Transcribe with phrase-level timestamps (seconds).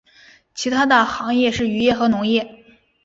[0.55, 2.65] 其它的行业是渔业和农业。